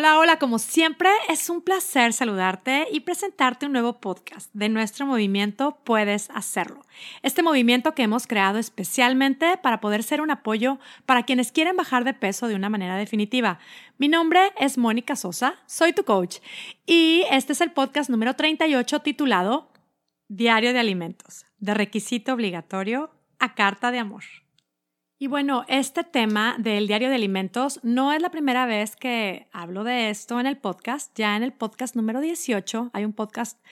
[0.00, 5.04] Hola, hola, como siempre es un placer saludarte y presentarte un nuevo podcast de nuestro
[5.04, 6.86] movimiento Puedes Hacerlo.
[7.20, 12.04] Este movimiento que hemos creado especialmente para poder ser un apoyo para quienes quieren bajar
[12.04, 13.58] de peso de una manera definitiva.
[13.98, 16.38] Mi nombre es Mónica Sosa, soy tu coach
[16.86, 19.70] y este es el podcast número 38 titulado
[20.28, 24.24] Diario de Alimentos, de requisito obligatorio a carta de amor.
[25.22, 29.84] Y bueno, este tema del diario de alimentos no es la primera vez que hablo
[29.84, 31.14] de esto en el podcast.
[31.14, 33.62] Ya en el podcast número 18 hay un podcast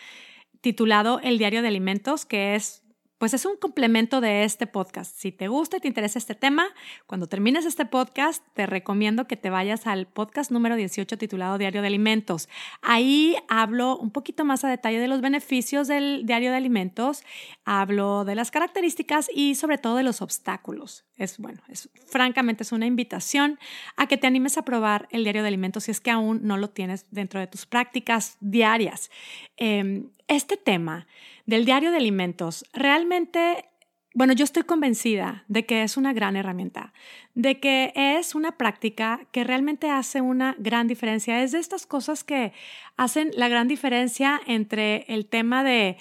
[0.60, 2.82] titulado El diario de alimentos, que es
[3.18, 5.14] pues es un complemento de este podcast.
[5.16, 6.68] Si te gusta y te interesa este tema,
[7.06, 11.80] cuando termines este podcast, te recomiendo que te vayas al podcast número 18 titulado Diario
[11.80, 12.48] de Alimentos.
[12.80, 17.24] Ahí hablo un poquito más a detalle de los beneficios del diario de alimentos,
[17.64, 21.04] hablo de las características y sobre todo de los obstáculos.
[21.16, 23.58] Es bueno, es francamente es una invitación
[23.96, 26.56] a que te animes a probar el diario de alimentos si es que aún no
[26.56, 29.10] lo tienes dentro de tus prácticas diarias.
[29.56, 31.08] Em, este tema
[31.48, 33.64] del diario de alimentos, realmente,
[34.12, 36.92] bueno, yo estoy convencida de que es una gran herramienta,
[37.34, 41.42] de que es una práctica que realmente hace una gran diferencia.
[41.42, 42.52] Es de estas cosas que
[42.98, 45.96] hacen la gran diferencia entre el tema de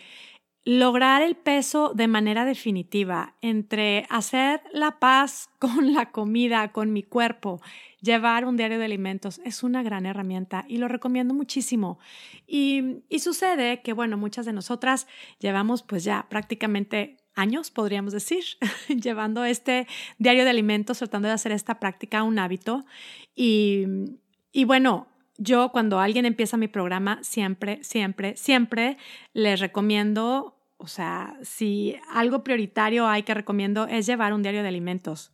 [0.67, 7.03] lograr el peso de manera definitiva, entre hacer la paz con la comida, con mi
[7.03, 7.61] cuerpo,
[8.01, 11.99] llevar un diario de alimentos, es una gran herramienta y lo recomiendo muchísimo.
[12.45, 15.07] Y, sucede que, bueno, muchas de nosotras
[15.39, 18.43] llevamos pues ya prácticamente años, podríamos decir,
[18.89, 22.85] llevando este diario de alimentos, tratando de hacer esta práctica un hábito.
[23.37, 23.85] Y,
[24.51, 25.07] y bueno,
[25.37, 28.97] yo cuando alguien empieza mi programa, siempre, siempre, siempre
[29.33, 34.69] les recomiendo o sea, si algo prioritario hay que recomiendo es llevar un diario de
[34.69, 35.33] alimentos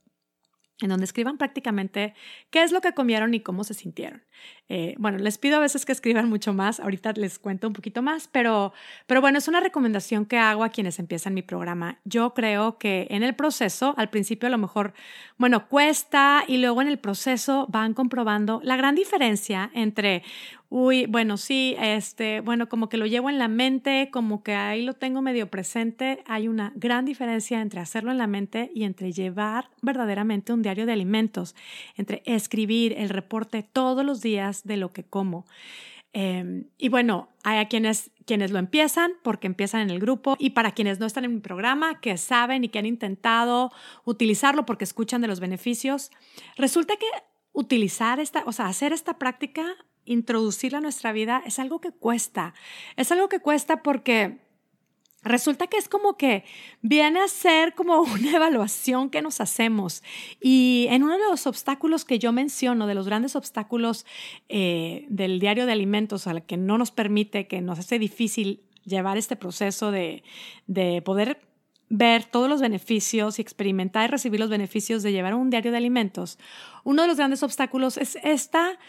[0.82, 2.14] en donde escriban prácticamente
[2.50, 4.24] qué es lo que comieron y cómo se sintieron.
[4.70, 8.02] Eh, bueno, les pido a veces que escriban mucho más, ahorita les cuento un poquito
[8.02, 8.74] más, pero,
[9.08, 12.00] pero bueno, es una recomendación que hago a quienes empiezan mi programa.
[12.06, 14.94] Yo creo que en el proceso, al principio a lo mejor,
[15.38, 20.24] bueno, cuesta y luego en el proceso van comprobando la gran diferencia entre
[20.76, 24.82] uy, bueno, sí, este, bueno, como que lo llevo en la mente, como que ahí
[24.82, 29.12] lo tengo medio presente, hay una gran diferencia entre hacerlo en la mente y entre
[29.12, 31.56] llevar verdaderamente un diario de alimentos,
[31.96, 35.46] entre escribir el reporte todos los días de lo que como.
[36.14, 40.52] Em, y bueno, hay a quienes, quienes lo empiezan porque empiezan en el grupo y
[40.52, 43.72] para quienes no están en mi programa, que saben y que han intentado
[44.06, 46.12] utilizarlo porque escuchan de los beneficios,
[46.56, 47.08] resulta que
[47.52, 49.66] utilizar esta, o sea, hacer esta práctica
[50.06, 52.54] introducirla a nuestra vida es algo que cuesta.
[52.96, 54.40] Es algo que cuesta porque
[55.24, 56.44] resulta que es como que
[56.82, 60.04] viene a ser como una evaluación que nos hacemos.
[60.42, 64.06] Y en uno de los obstáculos que yo menciono, de los grandes obstáculos
[64.50, 69.18] eh, del diario de alimentos, al que no nos permite, que nos hace difícil llevar
[69.18, 70.24] este proceso de,
[70.68, 71.40] de poder
[71.90, 75.78] ver todos los beneficios y experimentar y recibir los beneficios de llevar un diario de
[75.78, 76.40] alimentos,
[76.84, 78.80] uno de los grandes obstáculos es esta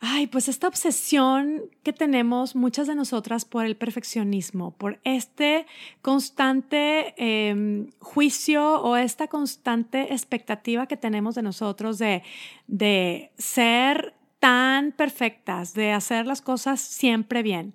[0.00, 5.66] ay, pues esta obsesión que tenemos muchas de nosotras por el perfeccionismo, por este
[6.00, 12.22] constante em, juicio o esta constante expectativa que tenemos de nosotros de,
[12.66, 17.74] de ser tan perfectas, de hacer las cosas siempre bien.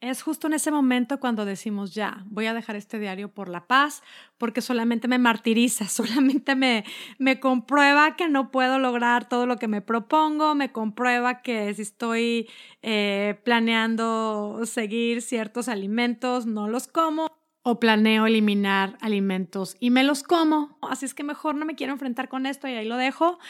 [0.00, 3.66] Es justo en ese momento cuando decimos, ya, voy a dejar este diario por la
[3.66, 4.02] paz,
[4.36, 6.84] porque solamente me martiriza, solamente me,
[7.18, 11.82] me comprueba que no puedo lograr todo lo que me propongo, me comprueba que si
[11.82, 12.48] estoy
[12.82, 17.28] eh, planeando seguir ciertos alimentos, no los como
[17.62, 20.78] o planeo eliminar alimentos y me los como.
[20.82, 23.40] Así es que mejor no me quiero enfrentar con esto y ahí lo dejo.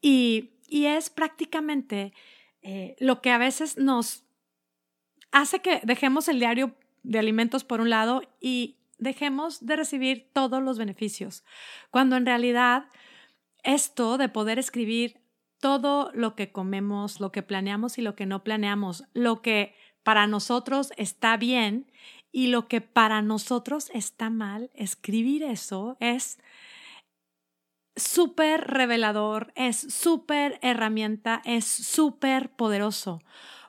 [0.00, 2.12] Y, es prácticamente
[2.62, 4.25] eh, lo que a veces nos
[5.36, 10.62] hace que dejemos el diario de alimentos por un lado y dejemos de recibir todos
[10.62, 11.44] los beneficios,
[11.90, 12.86] cuando en realidad
[13.62, 15.20] esto de poder escribir
[15.60, 20.26] todo lo que comemos, lo que planeamos y lo que no planeamos, lo que para
[20.26, 21.92] nosotros está bien
[22.32, 26.38] y lo que para nosotros está mal, escribir eso es
[27.94, 33.20] súper revelador, es súper herramienta, es súper poderoso,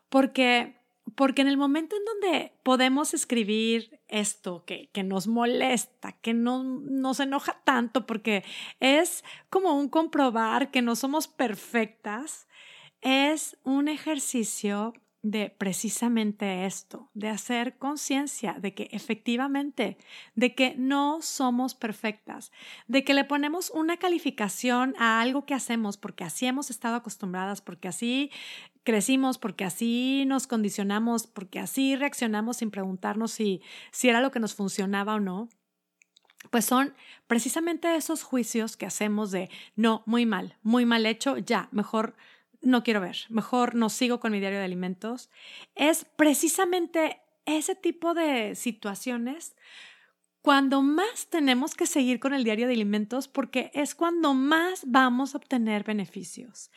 [0.08, 0.77] porque
[1.16, 6.64] porque en el momento en donde podemos escribir esto que, que nos molesta, que no
[6.64, 8.44] nos enoja tanto, porque
[8.80, 12.48] es como un comprobar que no somos perfectas,
[13.02, 14.94] es un ejercicio
[15.24, 19.98] de precisamente esto, de hacer conciencia de que efectivamente,
[20.36, 22.52] de que no somos perfectas,
[22.88, 27.62] de que le ponemos una calificación a algo que hacemos porque así hemos estado acostumbradas,
[27.62, 28.32] porque así
[28.88, 33.62] crecimos, porque así nos condicionamos, porque así reaccionamos sin preguntarnos si,
[33.92, 35.50] si era lo que nos funcionaba o no,
[36.52, 36.94] pues son
[37.28, 42.16] precisamente esos juicios que hacemos de, no, muy mal, muy mal hecho, ya, mejor
[42.62, 45.30] no quiero ver, mejor no sigo con mi diario de alimentos.
[45.76, 49.58] Es precisamente ese tipo de situaciones
[50.42, 55.34] cuando más tenemos que seguir con el diario de alimentos porque es cuando más vamos
[55.34, 56.72] a obtener beneficios.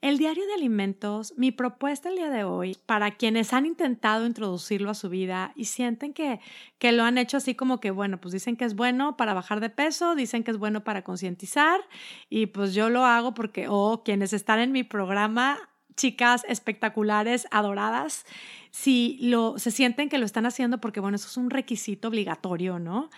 [0.00, 4.90] El diario de alimentos, mi propuesta el día de hoy, para quienes han intentado introducirlo
[4.90, 6.40] a su vida y sienten que,
[6.78, 9.60] que lo han hecho así como que, bueno, pues dicen que es bueno para bajar
[9.60, 11.80] de peso, dicen que es bueno para concientizar
[12.28, 15.58] y pues yo lo hago porque, o quienes están en mi programa
[15.96, 18.24] chicas espectaculares, adoradas,
[18.70, 22.78] si lo, se sienten que lo están haciendo porque, bueno, eso es un requisito obligatorio,
[22.78, 23.10] ¿no?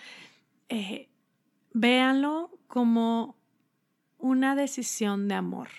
[0.69, 1.09] Eh,
[1.73, 3.35] véanlo como
[4.17, 5.69] una decisión de amor,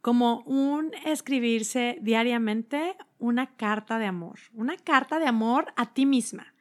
[0.00, 6.54] como un escribirse diariamente una carta de amor, una carta de amor a ti misma,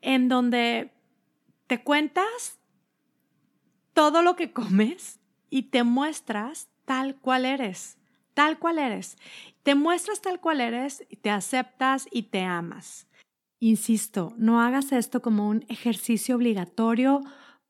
[0.00, 0.92] en donde
[1.66, 2.58] te cuentas
[3.92, 5.20] todo lo que comes
[5.50, 7.98] y te muestras tal cual eres
[8.38, 9.18] tal cual eres.
[9.64, 13.08] Te muestras tal cual eres, te aceptas y te amas.
[13.58, 17.20] Insisto, no hagas esto como un ejercicio obligatorio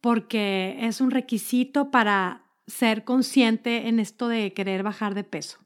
[0.03, 5.59] porque es un requisito para ser consciente en esto de querer bajar de peso.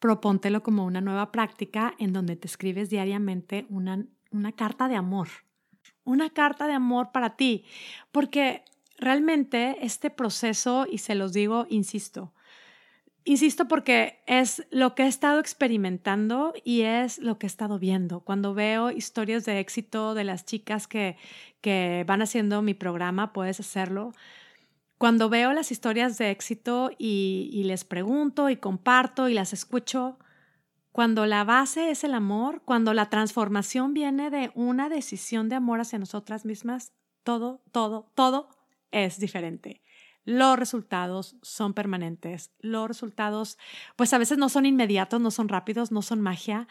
[0.00, 5.28] Propóntelo como una nueva práctica en donde te escribes diariamente una, una carta de amor.
[6.02, 7.64] Una carta de amor para ti.
[8.10, 8.64] Porque
[8.96, 12.32] realmente este proceso, y se los digo, insisto,
[13.28, 18.20] Insisto porque es lo que he estado experimentando y es lo que he estado viendo.
[18.20, 21.18] Cuando veo historias de éxito de las chicas que,
[21.60, 24.14] que van haciendo mi programa, puedes hacerlo.
[24.96, 30.18] Cuando veo las historias de éxito y, y les pregunto y comparto y las escucho,
[30.90, 35.80] cuando la base es el amor, cuando la transformación viene de una decisión de amor
[35.80, 36.94] hacia nosotras mismas,
[37.24, 38.48] todo, todo, todo
[38.90, 39.82] es diferente
[40.28, 42.50] los resultados son permanentes.
[42.60, 43.56] Los resultados,
[43.96, 46.68] pues a veces no son inmediatos, no son rápidos, no son magia,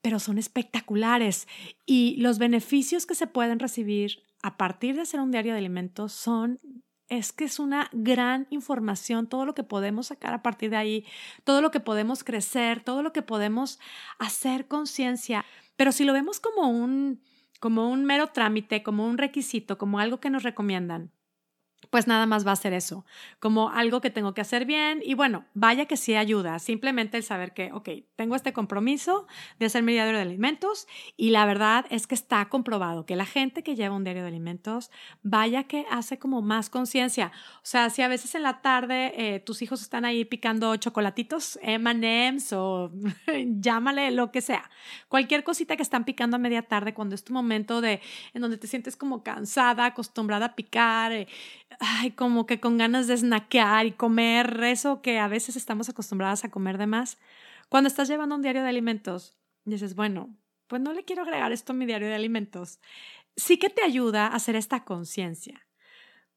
[0.00, 1.48] pero son espectaculares.
[1.86, 6.12] Y los beneficios que se pueden recibir a partir de hacer un diario de alimentos
[6.12, 6.60] son
[7.08, 11.04] es que es una gran información, todo lo que podemos sacar a partir de ahí,
[11.42, 13.80] todo lo que podemos crecer, todo lo que podemos
[14.20, 15.44] hacer conciencia.
[15.74, 17.20] Pero si lo vemos como un,
[17.58, 21.10] como un mero trámite, como un requisito, como algo que nos recomiendan,
[21.88, 23.04] pues nada más va a ser eso,
[23.38, 27.22] como algo que tengo que hacer bien y bueno, vaya que sí ayuda, simplemente el
[27.22, 29.26] saber que, ok, tengo este compromiso
[29.58, 30.86] de hacer mi diario de alimentos
[31.16, 34.28] y la verdad es que está comprobado que la gente que lleva un diario de
[34.28, 34.90] alimentos,
[35.22, 39.40] vaya que hace como más conciencia, o sea, si a veces en la tarde eh,
[39.40, 42.92] tus hijos están ahí picando chocolatitos, M&M's o
[43.60, 44.70] llámale lo que sea,
[45.08, 48.00] cualquier cosita que están picando a media tarde cuando es tu momento de,
[48.34, 51.26] en donde te sientes como cansada, acostumbrada a picar, eh,
[51.78, 56.44] ay, como que con ganas de snackear y comer eso que a veces estamos acostumbradas
[56.44, 57.18] a comer de más.
[57.68, 60.34] Cuando estás llevando un diario de alimentos, dices, bueno,
[60.66, 62.80] pues no le quiero agregar esto a mi diario de alimentos.
[63.36, 65.66] Sí que te ayuda a hacer esta conciencia.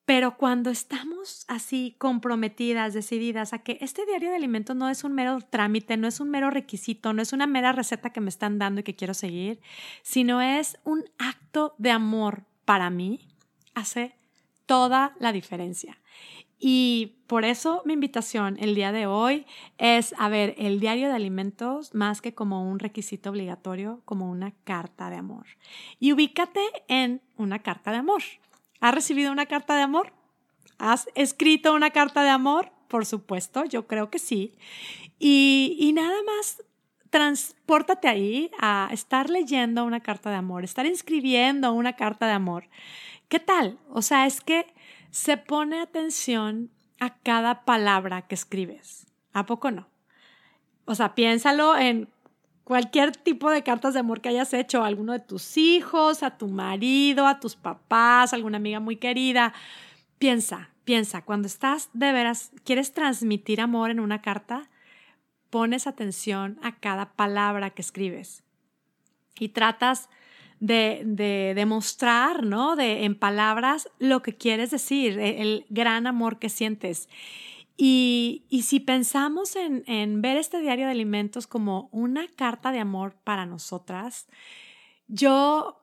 [0.05, 5.13] Pero cuando estamos así comprometidas, decididas a que este diario de alimentos no es un
[5.13, 8.59] mero trámite, no es un mero requisito, no es una mera receta que me están
[8.59, 9.61] dando y que quiero seguir,
[10.01, 13.29] sino es un acto de amor para mí,
[13.75, 14.13] hace
[14.73, 15.99] toda la diferencia.
[16.57, 19.45] Y por eso mi invitación el día de hoy
[19.77, 24.49] es a ver el diario de alimentos más que como un requisito obligatorio, como una
[24.63, 25.45] carta de amor.
[25.99, 28.23] Y ubícate en una carta de amor.
[28.79, 30.11] ¿Has recibido una carta de amor?
[30.79, 32.71] ¿Has escrito una carta de amor?
[32.87, 34.55] Por supuesto, yo creo que sí.
[35.19, 36.63] Y, nada más
[37.11, 42.69] transpórtate ahí a estar leyendo una carta de amor, estar escribiendo una carta de amor.
[43.33, 43.79] ¿Qué tal?
[43.89, 44.67] O sea, es que
[45.09, 49.07] se pone atención a cada palabra que escribes.
[49.31, 49.87] ¿A poco no?
[50.85, 52.09] O sea, piénsalo en
[52.63, 56.37] cualquier tipo de cartas de amor que hayas hecho a alguno de tus hijos, a
[56.37, 59.55] tu marido, a tus papás, a alguna amiga muy querida.
[60.19, 64.69] Piensa, piensa, cuando estás de veras, quieres transmitir amor en una carta,
[65.49, 68.43] pones atención a cada palabra que escribes
[69.39, 70.07] y tratas
[70.63, 72.75] de, demostrar, ¿no?
[72.75, 77.09] De, en palabras lo que quieres decir, e, el, gran amor que sientes.
[77.75, 82.79] Y, y si pensamos en, en, ver este diario de alimentos como una carta de
[82.79, 84.27] amor para nosotras,
[85.07, 85.82] yo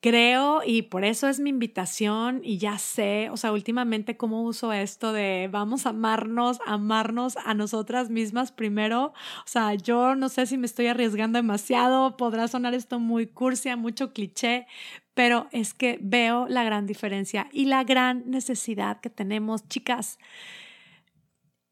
[0.00, 4.72] creo y por eso es mi invitación y ya sé, o sea, últimamente cómo uso
[4.72, 9.12] esto de vamos a amarnos, amarnos a nosotras mismas primero.
[9.44, 13.76] O sea, yo no sé si me estoy arriesgando demasiado, podrá sonar esto muy cursia,
[13.76, 14.66] mucho cliché,
[15.14, 20.18] pero es que veo la gran diferencia y la gran necesidad que tenemos, chicas.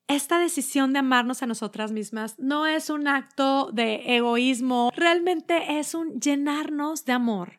[0.06, 5.94] Esta decisión de amarnos a nosotras mismas no es un acto de egoísmo, realmente es
[5.94, 7.58] un llenarnos de amor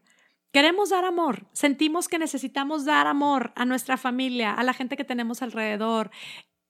[0.51, 5.03] Queremos dar amor, sentimos que necesitamos dar amor a nuestra familia, a la gente que
[5.03, 6.09] tenemos alrededor,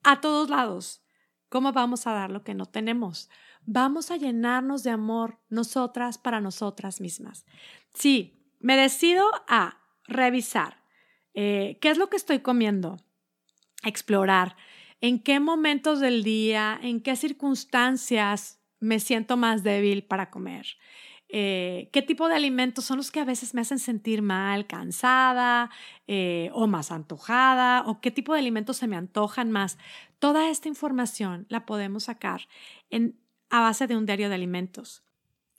[0.03, 1.01] a todos lados.
[1.47, 3.29] ¿Cómo vamos a dar lo que no tenemos?
[3.65, 7.45] Vamos a llenarnos de amor nosotras para nosotras mismas.
[7.93, 10.83] Sí, me decido a revisar
[11.33, 12.97] eh, qué es lo que estoy comiendo,
[13.83, 14.57] explorar
[15.01, 20.65] en qué momentos del día, en qué circunstancias me siento más débil para comer.
[21.31, 25.69] Eh, qué tipo de alimentos son los que a veces me hacen sentir mal, cansada
[26.07, 29.77] eh, o más antojada, o qué tipo de alimentos se me antojan más.
[30.17, 32.47] Toda esta información la podemos sacar
[32.89, 33.19] en,
[33.51, 35.03] a base de un diario de alimentos.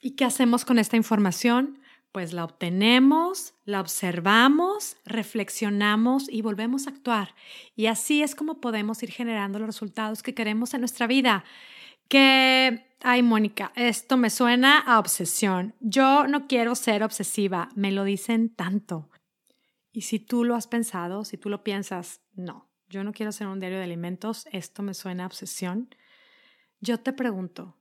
[0.01, 1.79] ¿Y qué hacemos con esta información?
[2.11, 7.37] Pues la obtenemos, la observamos, reflexionamos y volvemos a actuar.
[7.77, 11.45] Y así es como podemos ir generando los resultados que queremos en nuestra vida.
[12.09, 15.75] Que Ay, Mónica, esto me suena a obsesión.
[15.81, 19.09] Yo no quiero ser obsesiva, me lo dicen tanto.
[19.91, 23.47] Y si tú lo has pensado, si tú lo piensas, no, yo no quiero hacer
[23.47, 25.89] un diario de alimentos, esto me suena a obsesión,
[26.81, 27.79] yo te pregunto,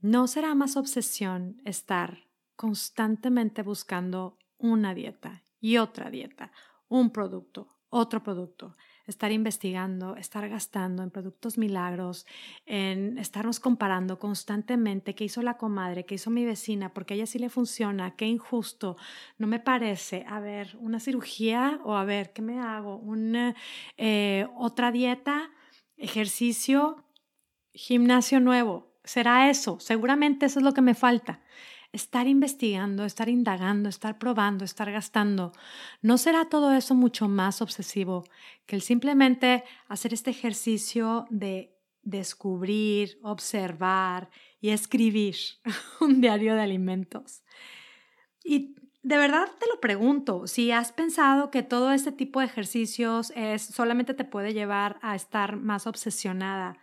[0.00, 6.50] ¿no será más obsesión estar constantemente buscando una dieta y otra dieta,
[6.88, 8.76] un producto, otro producto,
[9.08, 12.26] estar investigando, estar gastando en productos milagros,
[12.66, 17.26] en estarnos comparando constantemente qué hizo la comadre, qué hizo mi vecina, porque a ella
[17.26, 18.96] sí le funciona, qué injusto,
[19.38, 22.96] no me parece, a ver, una cirugía o a ver, ¿qué me hago?
[22.96, 23.56] Una,
[23.96, 25.50] eh, otra dieta,
[25.96, 27.04] ejercicio,
[27.72, 31.40] gimnasio nuevo, será eso, seguramente eso es lo que me falta
[31.92, 35.52] estar investigando, estar indagando, estar probando, estar gastando,
[36.02, 38.24] ¿no será todo eso mucho más obsesivo
[38.66, 44.30] que el simplemente hacer este ejercicio de descubrir, observar
[44.60, 45.36] y escribir
[46.00, 47.42] un diario de alimentos?
[48.44, 53.32] Y de verdad te lo pregunto, si has pensado que todo este tipo de ejercicios
[53.34, 56.78] es solamente te puede llevar a estar más obsesionada,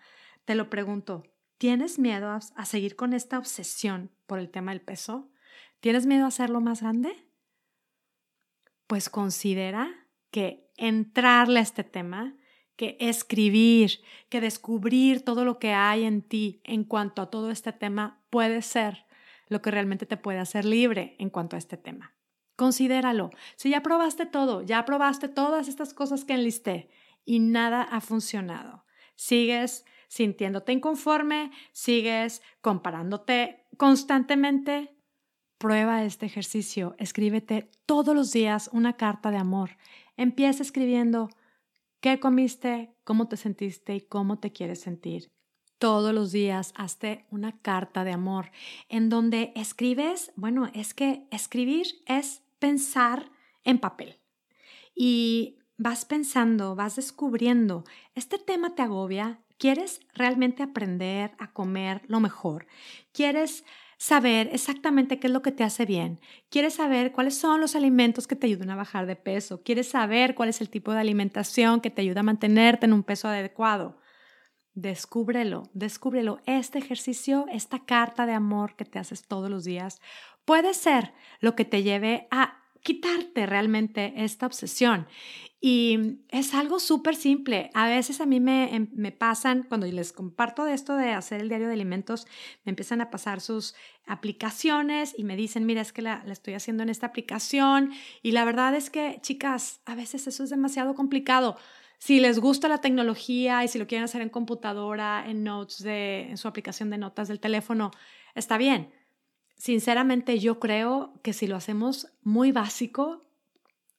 [0.46, 1.24] te lo pregunto,
[1.58, 5.32] ¿Tienes miedo a, seguir con esta obsesión por el tema del peso?
[5.80, 7.28] ¿Tienes miedo a hacerlo más grande?
[8.88, 12.36] Pues considera que entrarle a este tema,
[12.76, 17.72] que escribir, que descubrir todo lo que hay en ti en cuanto a todo este
[17.72, 19.06] tema puede ser
[19.48, 22.16] lo que realmente te puede hacer libre en cuanto a este tema.
[22.56, 23.32] Considéralo.
[23.56, 26.90] Si ya probaste todo, ya probaste todas estas cosas que enlisté
[27.26, 34.96] y nada ha funcionado, sigues sintiéndote inconforme, sigues comparándote constantemente,
[35.58, 36.96] prueba este ejercicio.
[37.00, 39.72] Escríbete todos los días una carta de amor.
[40.16, 41.28] Empieza escribiendo
[42.00, 45.34] qué comiste, cómo te sentiste y cómo te quieres sentir.
[45.80, 48.52] Todos los días hazte una carta de amor
[48.88, 53.30] en donde escribes, bueno, es que escribir es pensar
[53.66, 54.22] en papel.
[54.96, 62.20] Y vas pensando, vas descubriendo, este tema te agobia, ¿Quieres realmente aprender a comer lo
[62.20, 62.68] mejor?
[63.14, 63.64] ¿Quieres
[63.98, 66.20] saber exactamente qué es lo que te hace bien?
[66.50, 69.64] ¿Quieres saber cuáles son los alimentos que te ayudan a bajar de peso?
[69.64, 73.04] ¿Quieres saber cuál es el tipo de alimentación que te ayuda a mantenerte en un
[73.04, 73.98] peso adecuado?
[74.74, 76.42] Descúbrelo, descúbrelo.
[76.46, 80.02] Este ejercicio, esta carta de amor que te haces todos los días,
[80.44, 85.08] puede ser lo que te lleve a quitarte realmente esta obsesión.
[85.60, 87.72] Y es algo súper simple.
[87.74, 91.42] A veces a mí me, em, me, pasan, cuando les comparto de esto de hacer
[91.42, 92.28] el diario de alimentos,
[92.64, 93.74] me empiezan a pasar sus
[94.06, 97.92] aplicaciones y me dicen, mira, es que la, la estoy haciendo en esta aplicación.
[98.22, 101.58] Y la verdad es que, chicas, a veces eso es demasiado complicado.
[101.98, 106.30] Si les gusta la tecnología y si lo quieren hacer en computadora, en notes, de,
[106.30, 107.90] en su aplicación de notas del teléfono,
[108.36, 108.92] está bien
[109.58, 113.26] sinceramente yo creo que si lo hacemos muy básico,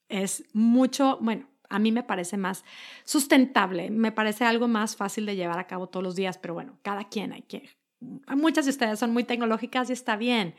[0.08, 2.64] es mucho, bueno, a mí me parece más
[3.04, 6.78] sustentable, me parece algo más fácil de llevar a cabo todos los días, pero bueno,
[6.82, 7.68] cada quien hay que...
[8.28, 10.54] Muchas de ustedes son muy tecnológicas y está bien,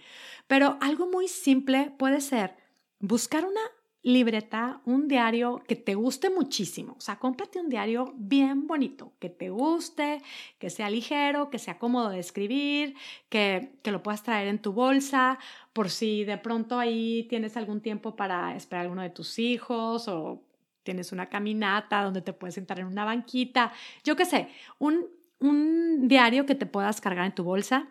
[0.47, 2.55] pero algo muy simple puede ser
[2.99, 3.61] buscar una
[4.07, 6.95] libreta, un diario que te guste muchísimo.
[6.97, 10.21] O sea, cómprate un diario bien bonito, que te guste,
[10.59, 12.95] que sea ligero, que sea cómodo de escribir,
[13.27, 15.37] que, que lo puedas traer en tu bolsa,
[15.73, 20.07] por si de pronto ahí tienes algún tiempo para esperar a alguno de tus hijos
[20.07, 20.41] o
[20.83, 23.73] tienes una caminata donde te puedes sentar en una banquita,
[24.05, 24.47] yo qué sé,
[24.79, 25.05] un,
[25.39, 27.89] un diario que te puedas cargar en tu bolsa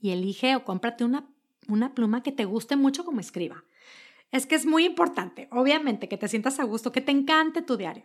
[0.00, 1.26] y elige o cómprate una,
[1.68, 3.64] una pluma que te guste mucho como escriba.
[4.32, 7.76] Es que es muy importante, obviamente, que te sientas a gusto, que te encante tu
[7.76, 8.04] diario.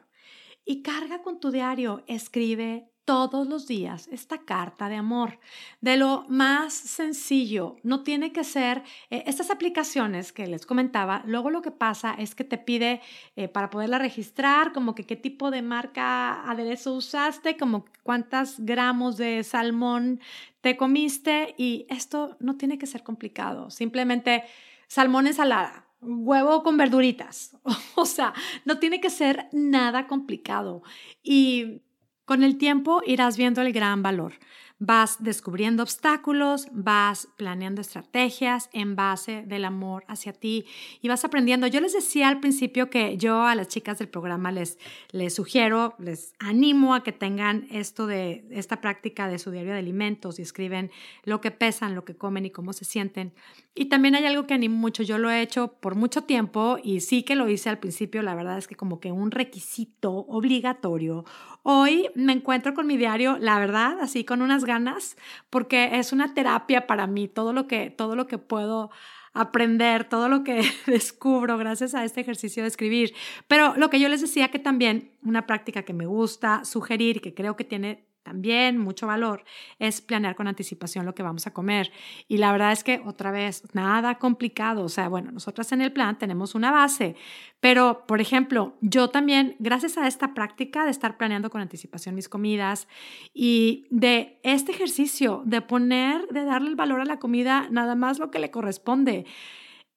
[0.66, 5.40] Y carga con tu diario, escribe todos los días esta carta de amor,
[5.82, 7.78] de lo más sencillo.
[7.84, 11.24] No tiene que ser eh, estas aplicaciones que les comentaba.
[11.26, 13.02] Luego lo que pasa es que te pide
[13.36, 19.18] eh, para poderla registrar, como que qué tipo de marca aderezo usaste, como cuántos gramos
[19.18, 20.20] de salmón
[20.62, 23.72] te comiste y esto no tiene que ser complicado.
[23.72, 24.44] Simplemente
[24.88, 27.58] salmón ensalada huevo con verduritas.
[27.96, 28.34] O sea,
[28.66, 30.82] no tiene que ser nada complicado.
[31.22, 31.82] Y
[32.26, 34.34] con el tiempo irás viendo el gran valor
[34.82, 40.66] vas descubriendo obstáculos, vas planeando estrategias en base del amor hacia ti
[41.04, 41.68] y vas aprendiendo.
[41.68, 44.80] Yo les decía al principio que yo a las chicas del programa les,
[45.12, 49.78] les sugiero, les animo a que tengan esto de esta práctica de su diario de
[49.78, 50.90] alimentos y escriben
[51.26, 53.34] lo que pesan, lo que comen y cómo se sienten.
[53.76, 57.02] Y también hay algo que animo mucho, yo lo he hecho por mucho tiempo y
[57.02, 61.24] sí que lo hice al principio, la verdad es que como que un requisito obligatorio.
[61.64, 65.18] Hoy me encuentro con mi diario, la verdad, así con unas ganas
[65.50, 68.90] porque es una terapia para mí, todo lo que, todo lo que puedo
[69.34, 73.14] aprender, todo lo que descubro gracias a este ejercicio de escribir.
[73.48, 77.34] Pero lo que yo les decía que también una práctica que me gusta sugerir, que
[77.34, 79.44] creo que tiene también mucho valor
[79.80, 81.92] es planear con anticipación lo que vamos a comer.
[82.28, 84.84] Y la verdad es que otra vez, nada complicado.
[84.84, 87.16] O sea, bueno, nosotras en el plan tenemos una base,
[87.60, 92.30] pero por ejemplo, yo también, gracias a esta práctica de estar planeando con anticipación mis
[92.30, 92.88] comidas
[93.34, 98.20] y de este ejercicio de poner, de darle el valor a la comida, nada más
[98.20, 99.26] lo que le corresponde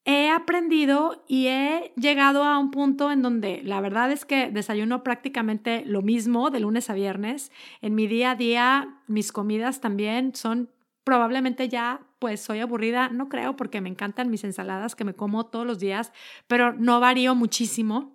[0.05, 5.03] he aprendido y he llegado a un punto en donde la verdad es que desayuno
[5.03, 7.51] prácticamente lo mismo de lunes a viernes.
[7.81, 10.71] En mi día a día, mis comidas también son
[11.05, 15.47] probablemente ya, pues soy aburrida, no creo porque me encantan mis ensaladas que me como
[15.47, 16.13] todos los días,
[16.47, 18.14] pero no varío muchísimo.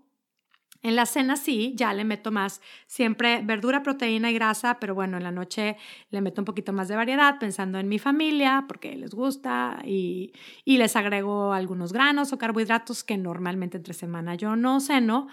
[0.81, 5.17] En la cena sí, ya le meto más siempre verdura, proteína y grasa, pero bueno,
[5.17, 5.75] en la noche
[6.09, 10.31] le meto un poquito más de variedad pensando en mi familia porque les gusta y,
[10.63, 15.27] y les agrego algunos granos o carbohidratos que normalmente entre semana yo no ceno.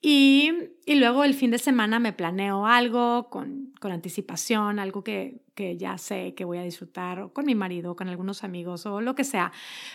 [0.00, 0.52] Y,
[0.88, 5.76] y luego el fin de semana me planeo algo con, con anticipación, algo que, que,
[5.76, 9.16] ya sé que voy a disfrutar con mi marido, o con algunos amigos o lo
[9.16, 9.50] que sea.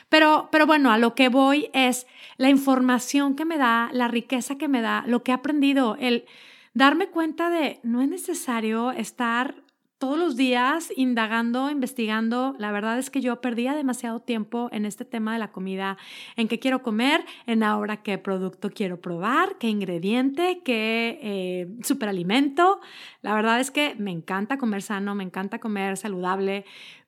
[0.09, 4.57] Pero, pero bueno, a lo que voy es la información que me da, la riqueza
[4.57, 6.25] que me da, lo que he aprendido, el
[6.73, 9.55] darme cuenta de no es necesario estar
[10.01, 12.55] todos los días indagando, investigando.
[12.57, 15.95] La verdad es que yo perdía demasiado tiempo en este tema de la comida,
[16.35, 22.81] en qué quiero comer, en ahora qué producto quiero probar, qué ingrediente, qué eh, superalimento.
[23.21, 26.65] La verdad es que me encanta comer sano, me encanta comer saludable,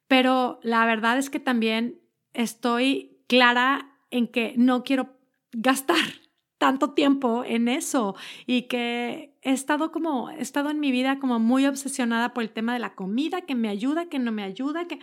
[0.08, 2.00] pero la verdad es que también
[2.34, 5.18] estoy clara en que no quiero
[5.52, 6.23] gastar
[6.64, 11.38] tanto tiempo en eso y que he estado como, he estado en mi vida como
[11.38, 14.88] muy obsesionada por el tema de la comida, que me ayuda, que no me ayuda,
[14.88, 15.00] que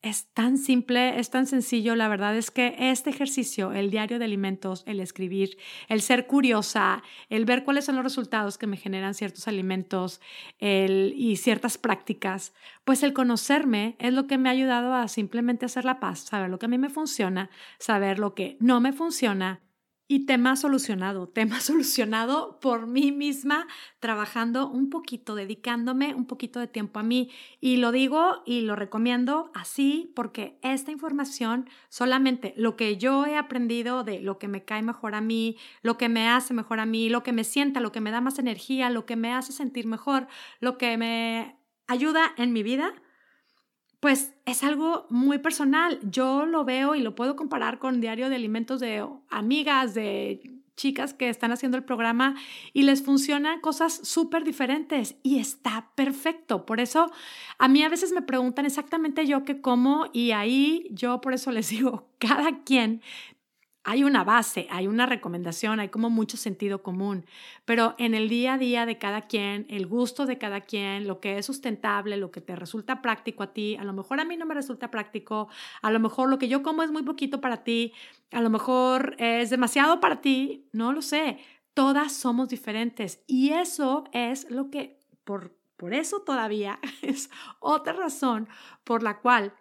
[0.00, 1.94] es tan simple, es tan sencillo.
[1.94, 5.58] La verdad es que este ejercicio, el diario de alimentos, el escribir,
[5.90, 10.22] el ser curiosa, el ver cuáles son los resultados que me generan ciertos alimentos
[10.58, 15.66] el, y ciertas prácticas, pues el conocerme es lo que me ha ayudado a simplemente
[15.66, 18.94] hacer la paz, saber lo que a mí me funciona, saber lo que no me
[18.94, 19.60] funciona
[20.06, 23.66] y tema solucionado, tema solucionado por mí misma,
[24.00, 27.30] trabajando un poquito, dedicándome un poquito de tiempo a mí.
[27.60, 33.36] Y lo digo y lo recomiendo así porque esta información, solamente lo que yo he
[33.36, 36.86] aprendido de lo que me cae mejor a mí, lo que me hace mejor a
[36.86, 39.52] mí, lo que me sienta, lo que me da más energía, lo que me hace
[39.52, 40.26] sentir mejor,
[40.60, 42.92] lo que me ayuda en mi vida,
[44.04, 45.98] pues es algo muy personal.
[46.02, 51.14] Yo lo veo y lo puedo comparar con diario de alimentos de amigas, de chicas
[51.14, 52.34] que están haciendo el programa
[52.74, 56.66] y les funcionan cosas súper diferentes y está perfecto.
[56.66, 57.10] Por eso
[57.56, 61.50] a mí a veces me preguntan exactamente yo qué como y ahí yo por eso
[61.50, 63.00] les digo, cada quien
[63.84, 67.26] hay una base, hay una recomendación, hay como mucho sentido común,
[67.66, 71.20] pero en el día a día de cada quien, el gusto de cada quien, lo
[71.20, 74.36] que es sustentable, lo que te resulta práctico a ti, a lo mejor a mí
[74.38, 75.48] no me resulta práctico,
[75.82, 77.92] a lo mejor lo que yo como es muy poquito para ti,
[78.32, 81.38] a lo mejor es demasiado para ti, no lo sé,
[81.74, 87.28] todas somos diferentes y eso es lo que, por, por eso todavía es
[87.60, 88.48] otra razón
[88.82, 89.52] por la cual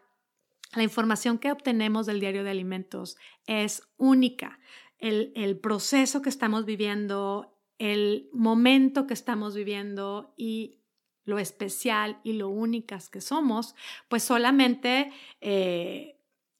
[0.75, 4.59] la información que obtenemos del diario de alimentos es única.
[4.97, 10.79] El, proceso que estamos viviendo, el momento que estamos viviendo y
[11.25, 13.75] lo especial y lo únicas que somos,
[14.07, 16.12] pues solamente eh,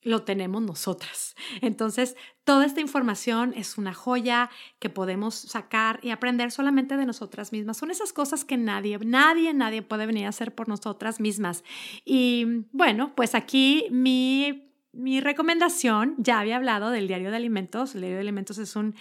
[0.04, 1.36] lo tenemos nosotras.
[1.62, 7.52] Entonces, toda esta información es una joya que podemos sacar y aprender solamente de nosotras
[7.52, 7.78] mismas.
[7.78, 11.64] Son esas cosas que nadie, nadie, nadie puede venir a hacer por nosotras mismas.
[12.06, 17.96] Y bueno, pues aquí mi mi recomendación, ya había hablado del diario de alimentos.
[17.96, 18.96] El diario de alimentos es, un,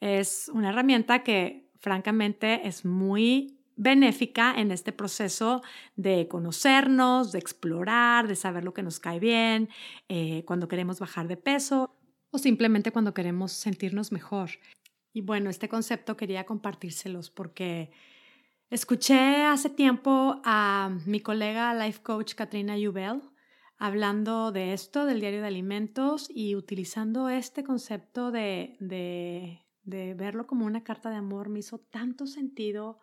[0.00, 5.62] es una herramienta que francamente es muy benéfica en este proceso
[5.96, 9.70] de conocernos, de explorar, de saber lo que nos cae bien,
[10.08, 11.96] eh, cuando queremos bajar de peso
[12.30, 14.50] o simplemente cuando queremos sentirnos mejor.
[15.12, 17.90] Y bueno, este concepto quería compartírselos porque
[18.68, 23.22] escuché hace tiempo a mi colega life coach Katrina Jubel
[23.78, 30.48] hablando de esto, del diario de alimentos y utilizando este concepto de, de, de verlo
[30.48, 32.98] como una carta de amor me hizo tanto sentido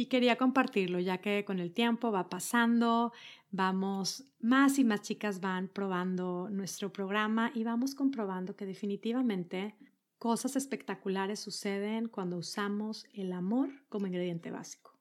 [0.00, 3.12] y quería compartirlo ya que con el tiempo va pasando,
[3.50, 9.74] vamos, más y más chicas van probando nuestro programa y vamos comprobando que definitivamente
[10.16, 14.98] cosas espectaculares suceden cuando usamos el amor como ingrediente básico.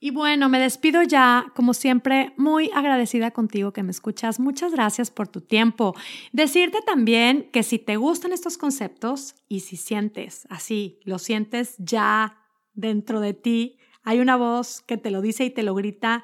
[0.00, 4.40] Y bueno, me despido ya, como siempre, muy agradecida contigo que me escuchas.
[4.40, 5.94] Muchas gracias por tu tiempo.
[6.32, 12.40] Decirte también que si te gustan estos conceptos y si sientes así, lo sientes ya
[12.74, 16.22] dentro de ti, hay una voz que te lo dice y te lo grita,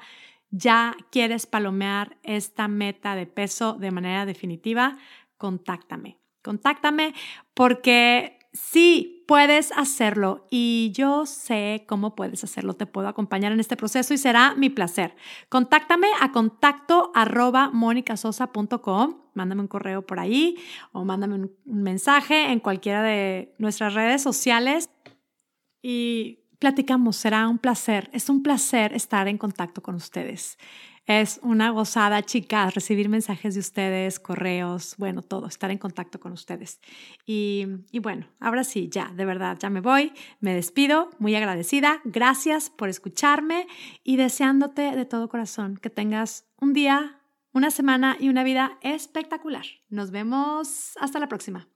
[0.51, 4.97] ya quieres palomear esta meta de peso de manera definitiva,
[5.37, 6.17] contáctame.
[6.41, 7.13] Contáctame
[7.53, 12.73] porque sí puedes hacerlo y yo sé cómo puedes hacerlo.
[12.73, 15.15] Te puedo acompañar en este proceso y será mi placer.
[15.49, 19.17] Contáctame a contacto arroba monicasosa.com.
[19.33, 20.57] Mándame un correo por ahí
[20.91, 24.89] o mándame un mensaje en cualquiera de nuestras redes sociales.
[25.81, 28.09] Y platicamos, será un placer.
[28.13, 30.57] Es un placer estar en contacto con ustedes.
[31.05, 36.33] Es una gozada, chicas, recibir mensajes de ustedes, correos, bueno, todo, estar en contacto con
[36.33, 36.79] ustedes.
[37.25, 42.01] Y, y, bueno, ahora sí, ya, de verdad, ya me voy, me despido, muy agradecida.
[42.03, 43.65] Gracias por escucharme
[44.03, 47.19] y deseándote de todo corazón que tengas un día,
[47.53, 49.65] una semana y una vida espectacular.
[49.89, 51.67] Nos vemos hasta la próxima.